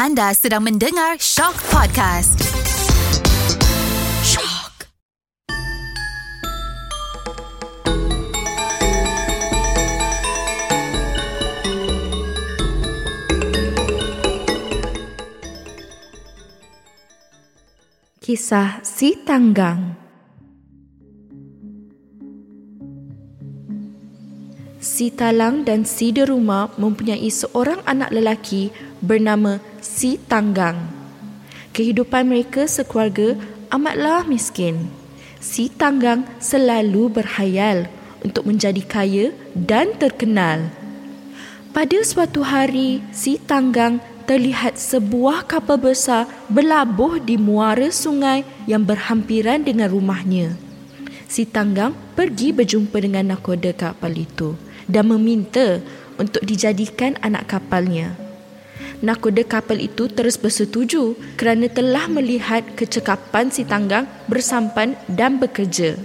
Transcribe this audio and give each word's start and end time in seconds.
Anda 0.00 0.32
sedang 0.32 0.64
mendengar 0.64 1.20
Shock 1.20 1.60
Podcast. 1.68 2.40
Shock. 4.24 4.88
Kisah 18.24 18.80
Si 18.80 19.20
Tanggang 19.28 20.00
Si 24.80 25.12
Talang 25.12 25.68
dan 25.68 25.84
Si 25.84 26.08
Deruma 26.08 26.72
mempunyai 26.80 27.28
seorang 27.28 27.84
anak 27.84 28.16
lelaki 28.16 28.72
bernama 29.04 29.60
Si 29.80 30.20
Tanggang. 30.28 30.92
Kehidupan 31.72 32.28
mereka 32.28 32.68
sekeluarga 32.68 33.32
amatlah 33.72 34.28
miskin. 34.28 34.92
Si 35.40 35.72
Tanggang 35.72 36.28
selalu 36.36 37.08
berhayal 37.08 37.88
untuk 38.20 38.44
menjadi 38.44 38.84
kaya 38.84 39.26
dan 39.56 39.96
terkenal. 39.96 40.68
Pada 41.72 41.96
suatu 42.04 42.44
hari, 42.44 43.00
Si 43.08 43.40
Tanggang 43.40 44.04
terlihat 44.28 44.76
sebuah 44.76 45.48
kapal 45.48 45.80
besar 45.80 46.28
berlabuh 46.52 47.16
di 47.16 47.40
muara 47.40 47.88
sungai 47.88 48.44
yang 48.68 48.84
berhampiran 48.84 49.64
dengan 49.64 49.88
rumahnya. 49.88 50.60
Si 51.24 51.48
Tanggang 51.48 51.96
pergi 52.12 52.52
berjumpa 52.52 53.00
dengan 53.00 53.32
nakoda 53.32 53.72
kapal 53.72 54.12
itu 54.12 54.60
dan 54.84 55.08
meminta 55.08 55.80
untuk 56.20 56.44
dijadikan 56.44 57.16
anak 57.24 57.48
kapalnya. 57.48 58.29
Nakoda 59.00 59.40
kapal 59.48 59.80
itu 59.80 60.12
terus 60.12 60.36
bersetuju 60.36 61.16
kerana 61.40 61.72
telah 61.72 62.04
melihat 62.12 62.60
kecekapan 62.76 63.48
si 63.48 63.64
Tanggang 63.64 64.04
bersampan 64.28 64.92
dan 65.08 65.40
bekerja. 65.40 65.96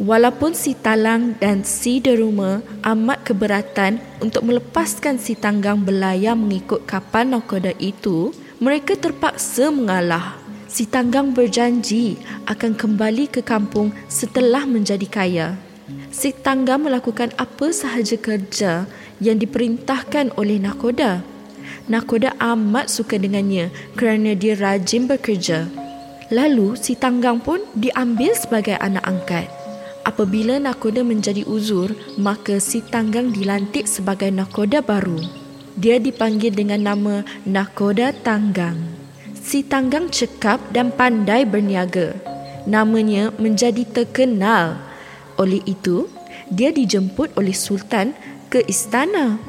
Walaupun 0.00 0.56
si 0.56 0.74
Talang 0.74 1.36
dan 1.38 1.62
si 1.62 2.00
Deruma 2.00 2.64
amat 2.82 3.20
keberatan 3.20 4.00
untuk 4.18 4.48
melepaskan 4.48 5.22
si 5.22 5.36
Tanggang 5.36 5.78
berlayar 5.86 6.34
mengikut 6.34 6.88
kapal 6.88 7.28
nakoda 7.28 7.76
itu, 7.76 8.34
mereka 8.58 8.96
terpaksa 8.96 9.68
mengalah. 9.68 10.40
Si 10.66 10.88
Tanggang 10.88 11.30
berjanji 11.30 12.18
akan 12.48 12.74
kembali 12.74 13.28
ke 13.28 13.44
kampung 13.44 13.94
setelah 14.10 14.66
menjadi 14.66 15.06
kaya. 15.06 15.48
Si 16.10 16.34
Tanggang 16.34 16.80
melakukan 16.80 17.30
apa 17.38 17.70
sahaja 17.70 18.16
kerja 18.18 18.88
yang 19.20 19.36
diperintahkan 19.36 20.34
oleh 20.34 20.58
nakoda. 20.58 21.29
Nakoda 21.90 22.38
amat 22.38 22.86
suka 22.86 23.18
dengannya 23.18 23.74
kerana 23.98 24.38
dia 24.38 24.54
rajin 24.54 25.10
bekerja. 25.10 25.66
Lalu 26.30 26.78
si 26.78 26.94
Tanggang 26.94 27.42
pun 27.42 27.58
diambil 27.74 28.30
sebagai 28.38 28.78
anak 28.78 29.02
angkat. 29.02 29.50
Apabila 30.06 30.62
nakoda 30.62 31.02
menjadi 31.02 31.42
uzur, 31.50 31.90
maka 32.14 32.62
si 32.62 32.78
Tanggang 32.86 33.34
dilantik 33.34 33.90
sebagai 33.90 34.30
nakoda 34.30 34.78
baru. 34.78 35.18
Dia 35.74 35.98
dipanggil 35.98 36.54
dengan 36.54 36.86
nama 36.86 37.26
Nakoda 37.42 38.14
Tanggang. 38.22 38.78
Si 39.34 39.66
Tanggang 39.66 40.06
cekap 40.06 40.62
dan 40.70 40.94
pandai 40.94 41.42
berniaga. 41.42 42.14
Namanya 42.70 43.34
menjadi 43.34 43.82
terkenal. 43.82 44.78
Oleh 45.42 45.58
itu, 45.66 46.06
dia 46.52 46.70
dijemput 46.70 47.34
oleh 47.34 47.56
Sultan 47.56 48.14
ke 48.46 48.62
istana. 48.70 49.42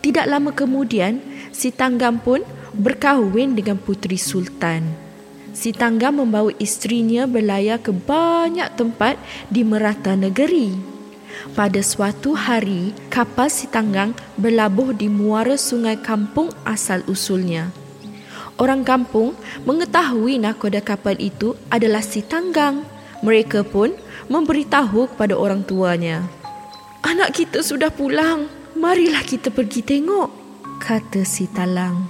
Tidak 0.00 0.24
lama 0.24 0.52
kemudian, 0.56 1.20
si 1.52 1.68
Tanggang 1.68 2.16
pun 2.16 2.40
berkahwin 2.72 3.52
dengan 3.52 3.76
puteri 3.76 4.16
Sultan. 4.16 5.10
Si 5.52 5.76
Tanggang 5.76 6.16
membawa 6.16 6.48
isterinya 6.56 7.28
berlayar 7.28 7.82
ke 7.84 7.92
banyak 7.92 8.70
tempat 8.80 9.20
di 9.52 9.60
merata 9.60 10.16
negeri. 10.16 10.72
Pada 11.52 11.84
suatu 11.84 12.32
hari, 12.32 12.96
kapal 13.12 13.52
si 13.52 13.68
Tanggang 13.68 14.16
berlabuh 14.40 14.96
di 14.96 15.12
muara 15.12 15.60
sungai 15.60 16.00
kampung 16.00 16.48
asal 16.64 17.04
usulnya. 17.04 17.68
Orang 18.60 18.84
kampung 18.84 19.32
mengetahui 19.64 20.36
nakoda 20.36 20.84
kapal 20.84 21.16
itu 21.16 21.56
adalah 21.72 22.04
si 22.04 22.20
Tanggang. 22.20 22.84
Mereka 23.20 23.68
pun 23.68 23.92
memberitahu 24.28 25.12
kepada 25.16 25.36
orang 25.36 25.64
tuanya. 25.64 26.24
Anak 27.00 27.36
kita 27.36 27.64
sudah 27.64 27.88
pulang. 27.88 28.59
Marilah 28.80 29.20
kita 29.28 29.52
pergi 29.52 29.84
tengok, 29.84 30.28
kata 30.80 31.20
si 31.28 31.44
Talang. 31.52 32.08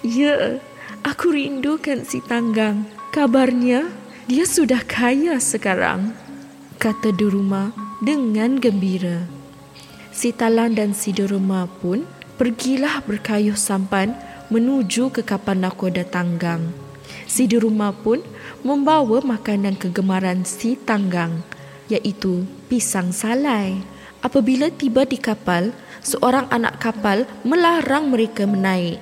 Ya, 0.00 0.56
Aku 1.04 1.36
rindukan 1.36 2.00
si 2.08 2.24
Tanggang. 2.24 2.88
Kabarnya 3.12 3.92
dia 4.24 4.48
sudah 4.48 4.80
kaya 4.80 5.36
sekarang, 5.36 6.16
kata 6.80 7.12
Duruma 7.12 7.76
dengan 8.00 8.56
gembira. 8.56 9.28
Si 10.16 10.32
Talang 10.32 10.72
dan 10.72 10.96
si 10.96 11.12
Duruma 11.12 11.68
pun 11.68 12.08
pergilah 12.40 13.04
berkayuh 13.04 13.52
sampan 13.52 14.16
menuju 14.48 15.12
ke 15.12 15.20
kapal 15.20 15.60
nakoda 15.60 16.08
Tanggang. 16.08 16.72
Si 17.28 17.44
Duruma 17.44 17.92
pun 17.92 18.24
membawa 18.64 19.20
makanan 19.20 19.76
kegemaran 19.76 20.48
si 20.48 20.72
Tanggang, 20.72 21.44
iaitu 21.92 22.48
pisang 22.72 23.12
salai. 23.12 23.76
Apabila 24.24 24.72
tiba 24.72 25.04
di 25.04 25.20
kapal, 25.20 25.76
seorang 26.00 26.48
anak 26.48 26.80
kapal 26.80 27.28
melarang 27.44 28.08
mereka 28.08 28.48
menaik. 28.48 28.96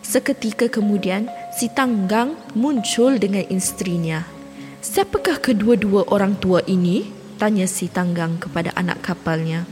Seketika 0.00 0.72
kemudian, 0.72 1.28
si 1.52 1.68
Tanggang 1.68 2.32
muncul 2.56 3.20
dengan 3.20 3.44
isterinya. 3.52 4.24
Siapakah 4.80 5.40
kedua-dua 5.40 6.08
orang 6.08 6.40
tua 6.40 6.64
ini? 6.64 7.04
Tanya 7.36 7.68
si 7.68 7.92
Tanggang 7.92 8.40
kepada 8.40 8.72
anak 8.72 9.04
kapalnya. 9.04 9.68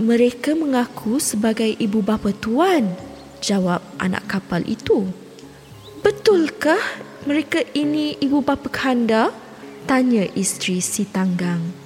Mereka 0.00 0.56
mengaku 0.56 1.20
sebagai 1.20 1.76
ibu 1.76 2.00
bapa 2.00 2.32
tuan, 2.32 2.96
jawab 3.44 3.84
anak 4.00 4.24
kapal 4.24 4.64
itu. 4.64 5.04
Betulkah 6.00 6.80
mereka 7.28 7.60
ini 7.76 8.16
ibu 8.24 8.40
bapa 8.40 8.72
kanda? 8.72 9.36
Tanya 9.84 10.24
isteri 10.32 10.80
si 10.80 11.04
Tanggang. 11.04 11.79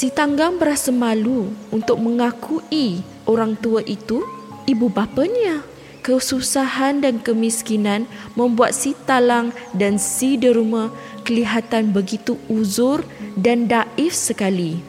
Si 0.00 0.08
Tanggang 0.08 0.56
berasa 0.56 0.88
malu 0.88 1.52
untuk 1.68 2.00
mengakui 2.00 3.04
orang 3.28 3.52
tua 3.52 3.84
itu 3.84 4.24
ibu 4.64 4.88
bapanya 4.88 5.60
kesusahan 6.00 7.04
dan 7.04 7.20
kemiskinan 7.20 8.08
membuat 8.32 8.72
si 8.72 8.96
Talang 9.04 9.52
dan 9.76 10.00
si 10.00 10.40
Deruma 10.40 10.88
kelihatan 11.20 11.92
begitu 11.92 12.40
uzur 12.48 13.04
dan 13.36 13.68
daif 13.68 14.16
sekali. 14.16 14.80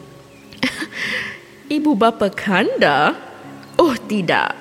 ibu 1.76 1.92
bapa 1.92 2.32
Kanda? 2.32 3.12
Oh 3.76 3.92
tidak. 4.08 4.56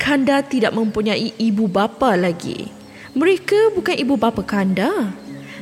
Kanda 0.00 0.40
tidak 0.40 0.72
mempunyai 0.72 1.36
ibu 1.36 1.68
bapa 1.68 2.16
lagi. 2.16 2.72
Mereka 3.12 3.76
bukan 3.76 4.00
ibu 4.00 4.16
bapa 4.16 4.40
Kanda. 4.48 5.12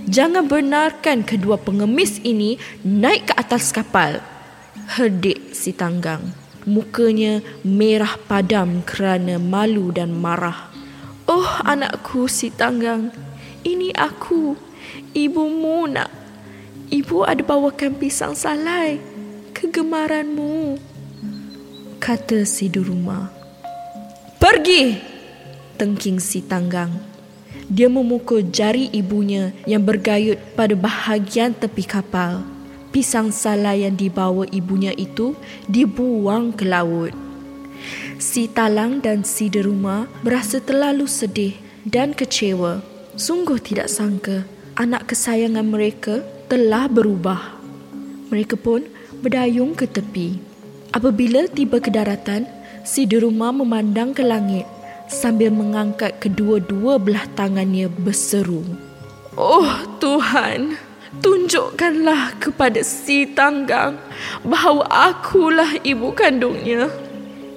Jangan 0.08 0.48
benarkan 0.48 1.20
kedua 1.20 1.60
pengemis 1.60 2.16
ini 2.24 2.56
naik 2.80 3.28
ke 3.28 3.34
atas 3.36 3.76
kapal. 3.76 4.24
Herdik 4.96 5.52
si 5.52 5.76
Tanggang. 5.76 6.32
Mukanya 6.64 7.44
merah 7.60 8.16
padam 8.28 8.80
kerana 8.88 9.36
malu 9.36 9.92
dan 9.92 10.16
marah. 10.16 10.68
Oh 11.28 11.48
anakku 11.64 12.24
si 12.24 12.48
tanggang, 12.48 13.12
ini 13.60 13.92
aku, 13.92 14.56
ibumu 15.12 15.84
nak. 15.84 16.08
Ibu 16.88 17.28
ada 17.28 17.44
bawakan 17.44 18.00
pisang 18.00 18.32
salai, 18.32 18.96
kegemaranmu. 19.52 20.80
Kata 22.00 22.48
si 22.48 22.72
Duruma. 22.72 23.28
Pergi! 24.40 24.96
Tengking 25.76 26.16
si 26.16 26.40
tanggang. 26.40 27.17
Dia 27.68 27.92
memukul 27.92 28.48
jari 28.48 28.88
ibunya 28.96 29.52
yang 29.68 29.84
bergayut 29.84 30.40
pada 30.56 30.72
bahagian 30.72 31.52
tepi 31.52 31.84
kapal 31.84 32.40
pisang 32.88 33.28
salai 33.30 33.84
yang 33.84 33.94
dibawa 33.94 34.48
ibunya 34.50 34.92
itu 34.96 35.36
dibuang 35.68 36.50
ke 36.50 36.64
laut. 36.64 37.12
Si 38.18 38.50
Talang 38.50 38.98
dan 38.98 39.22
si 39.22 39.46
Deruma 39.46 40.10
berasa 40.26 40.58
terlalu 40.58 41.06
sedih 41.06 41.54
dan 41.86 42.10
kecewa. 42.16 42.82
Sungguh 43.14 43.62
tidak 43.62 43.86
sangka 43.86 44.42
anak 44.74 45.10
kesayangan 45.10 45.66
mereka 45.66 46.22
telah 46.50 46.90
berubah. 46.90 47.58
Mereka 48.34 48.58
pun 48.58 48.86
berdayung 49.22 49.78
ke 49.78 49.86
tepi. 49.86 50.42
Apabila 50.90 51.46
tiba 51.46 51.78
ke 51.78 51.94
daratan, 51.94 52.48
si 52.82 53.06
Deruma 53.06 53.54
memandang 53.54 54.10
ke 54.10 54.24
langit 54.24 54.66
sambil 55.08 55.50
mengangkat 55.50 56.20
kedua-dua 56.22 57.00
belah 57.02 57.26
tangannya 57.34 57.88
berseru. 57.88 58.62
Oh 59.34 59.68
Tuhan! 59.98 60.88
tunjukkanlah 61.24 62.36
kepada 62.36 62.84
si 62.84 63.24
tanggang 63.32 63.96
bahawa 64.44 64.84
akulah 64.88 65.80
ibu 65.80 66.12
kandungnya. 66.12 66.92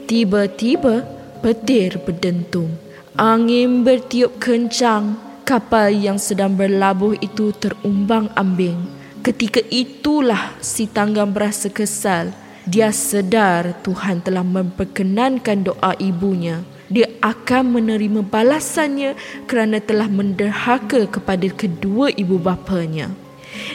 Tiba-tiba 0.07 1.03
petir 1.39 1.99
berdentung. 2.03 2.75
Angin 3.15 3.83
bertiup 3.83 4.39
kencang. 4.39 5.19
Kapal 5.41 5.91
yang 5.91 6.15
sedang 6.15 6.55
berlabuh 6.55 7.17
itu 7.19 7.51
terumbang 7.51 8.31
ambing. 8.39 8.87
Ketika 9.19 9.59
itulah 9.67 10.55
si 10.63 10.87
Tanggang 10.87 11.27
berasa 11.27 11.67
kesal. 11.67 12.31
Dia 12.69 12.93
sedar 12.93 13.73
Tuhan 13.81 14.21
telah 14.21 14.45
memperkenankan 14.45 15.65
doa 15.65 15.97
ibunya. 15.97 16.61
Dia 16.91 17.09
akan 17.23 17.81
menerima 17.81 18.21
balasannya 18.21 19.17
kerana 19.49 19.81
telah 19.81 20.05
menderhaka 20.05 21.09
kepada 21.09 21.49
kedua 21.49 22.13
ibu 22.13 22.37
bapanya. 22.37 23.09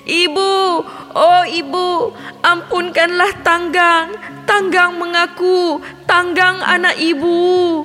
Ibu, 0.06 0.54
oh 1.18 1.44
ibu, 1.50 2.14
ampunkanlah 2.46 3.42
Tanggang. 3.42 4.14
Tanggang 4.46 4.94
mengaku, 4.94 5.82
Tanggang 6.06 6.62
anak 6.62 6.94
ibu. 7.02 7.82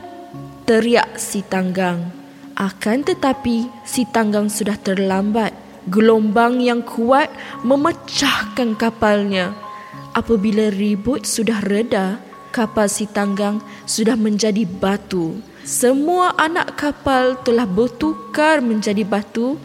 Teriak 0.70 1.18
si 1.18 1.42
Tanggang. 1.42 2.14
Akan 2.54 3.02
tetapi, 3.02 3.66
si 3.82 4.06
Tanggang 4.06 4.54
sudah 4.54 4.78
terlambat. 4.78 5.58
Gelombang 5.90 6.62
yang 6.62 6.86
kuat 6.86 7.34
memecahkan 7.66 8.78
kapalnya. 8.78 9.71
Apabila 10.12 10.68
ribut 10.76 11.24
sudah 11.24 11.64
reda, 11.64 12.20
kapal 12.52 12.92
si 12.92 13.08
tanggang 13.08 13.64
sudah 13.88 14.20
menjadi 14.20 14.68
batu. 14.68 15.40
Semua 15.64 16.36
anak 16.36 16.76
kapal 16.76 17.40
telah 17.48 17.64
bertukar 17.64 18.60
menjadi 18.60 19.08
batu 19.08 19.56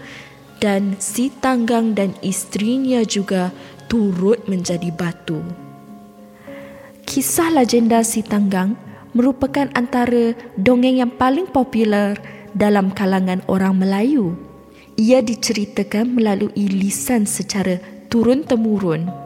dan 0.62 0.94
si 1.02 1.34
tanggang 1.34 1.98
dan 1.98 2.14
istrinya 2.22 3.02
juga 3.02 3.50
turut 3.90 4.46
menjadi 4.46 4.86
batu. 4.94 5.42
Kisah 7.02 7.50
legenda 7.50 8.06
si 8.06 8.22
tanggang 8.22 8.78
merupakan 9.18 9.66
antara 9.74 10.38
dongeng 10.54 11.02
yang 11.02 11.10
paling 11.10 11.50
popular 11.50 12.14
dalam 12.54 12.94
kalangan 12.94 13.42
orang 13.50 13.82
Melayu. 13.82 14.38
Ia 14.94 15.26
diceritakan 15.26 16.14
melalui 16.14 16.70
lisan 16.70 17.26
secara 17.26 17.82
turun-temurun 18.06 19.25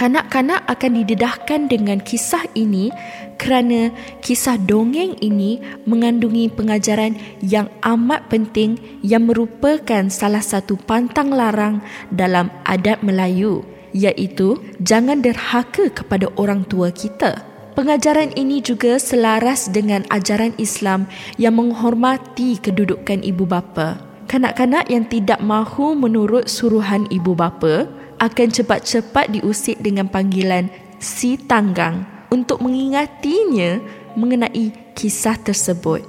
kanak-kanak 0.00 0.64
akan 0.64 1.04
didedahkan 1.04 1.68
dengan 1.68 2.00
kisah 2.00 2.48
ini 2.56 2.88
kerana 3.36 3.92
kisah 4.24 4.56
dongeng 4.56 5.12
ini 5.20 5.60
mengandungi 5.84 6.48
pengajaran 6.56 7.20
yang 7.44 7.68
amat 7.84 8.24
penting 8.32 8.80
yang 9.04 9.28
merupakan 9.28 10.08
salah 10.08 10.40
satu 10.40 10.80
pantang 10.88 11.36
larang 11.36 11.84
dalam 12.08 12.48
adat 12.64 13.04
Melayu 13.04 13.60
iaitu 13.92 14.56
jangan 14.80 15.20
derhaka 15.20 15.92
kepada 15.92 16.32
orang 16.40 16.64
tua 16.64 16.88
kita. 16.88 17.44
Pengajaran 17.76 18.32
ini 18.40 18.64
juga 18.64 18.96
selaras 18.96 19.68
dengan 19.68 20.08
ajaran 20.08 20.56
Islam 20.56 21.04
yang 21.36 21.60
menghormati 21.60 22.56
kedudukan 22.56 23.20
ibu 23.20 23.44
bapa. 23.44 24.00
Kanak-kanak 24.32 24.88
yang 24.88 25.04
tidak 25.10 25.42
mahu 25.44 25.92
menurut 25.92 26.48
suruhan 26.48 27.04
ibu 27.12 27.34
bapa 27.36 27.99
akan 28.20 28.48
cepat-cepat 28.52 29.32
diusik 29.32 29.80
dengan 29.80 30.06
panggilan 30.06 30.68
si 31.00 31.40
tanggang 31.40 32.04
untuk 32.28 32.60
mengingatinya 32.60 33.80
mengenai 34.12 34.92
kisah 34.92 35.40
tersebut. 35.40 36.04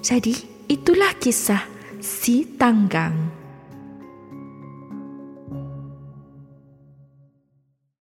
Jadi, 0.00 0.32
itulah 0.66 1.12
kisah 1.20 1.62
si 2.00 2.48
tanggang. 2.56 3.41